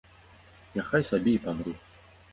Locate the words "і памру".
1.41-1.77